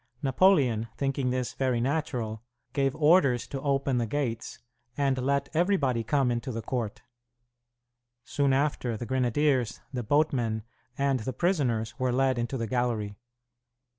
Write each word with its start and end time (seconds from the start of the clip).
Napoleon, 0.23 0.87
thinking 0.97 1.29
this 1.29 1.53
very 1.53 1.79
natural, 1.79 2.41
gave 2.73 2.95
orders 2.95 3.45
to 3.45 3.61
open 3.61 3.99
the 3.99 4.07
gates, 4.07 4.57
and 4.97 5.15
let 5.19 5.47
everybody 5.53 6.03
come 6.03 6.31
into 6.31 6.51
the 6.51 6.63
court. 6.63 7.03
Soon 8.23 8.51
after, 8.51 8.97
the 8.97 9.05
grenadiers, 9.05 9.79
the 9.93 10.01
boatmen, 10.01 10.63
and 10.97 11.19
the 11.19 11.33
prisoners 11.33 11.99
were 11.99 12.11
led 12.11 12.39
into 12.39 12.57
the 12.57 12.65
gallery. 12.65 13.13